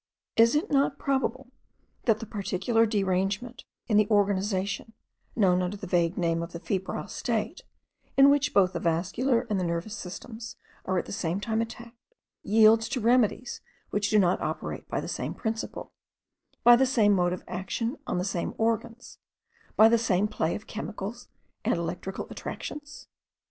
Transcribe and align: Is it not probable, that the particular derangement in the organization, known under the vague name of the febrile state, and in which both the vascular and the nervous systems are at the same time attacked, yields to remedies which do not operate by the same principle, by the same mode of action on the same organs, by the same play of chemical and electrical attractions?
Is 0.35 0.55
it 0.55 0.71
not 0.71 0.97
probable, 0.97 1.51
that 2.05 2.19
the 2.19 2.25
particular 2.25 2.87
derangement 2.87 3.65
in 3.85 3.97
the 3.97 4.09
organization, 4.09 4.93
known 5.35 5.61
under 5.61 5.77
the 5.77 5.85
vague 5.85 6.17
name 6.17 6.41
of 6.41 6.53
the 6.53 6.59
febrile 6.59 7.07
state, 7.07 7.61
and 8.17 8.25
in 8.25 8.31
which 8.31 8.51
both 8.51 8.73
the 8.73 8.79
vascular 8.79 9.45
and 9.47 9.59
the 9.59 9.63
nervous 9.63 9.95
systems 9.95 10.55
are 10.85 10.97
at 10.97 11.05
the 11.05 11.11
same 11.11 11.39
time 11.39 11.61
attacked, 11.61 12.15
yields 12.41 12.89
to 12.89 12.99
remedies 12.99 13.61
which 13.91 14.09
do 14.09 14.17
not 14.17 14.41
operate 14.41 14.89
by 14.89 14.99
the 15.01 15.07
same 15.07 15.35
principle, 15.35 15.93
by 16.63 16.75
the 16.75 16.87
same 16.87 17.13
mode 17.13 17.31
of 17.31 17.43
action 17.47 17.95
on 18.07 18.17
the 18.17 18.25
same 18.25 18.55
organs, 18.57 19.19
by 19.75 19.87
the 19.87 19.99
same 19.99 20.27
play 20.27 20.55
of 20.55 20.65
chemical 20.65 21.15
and 21.63 21.75
electrical 21.77 22.25
attractions? 22.31 23.07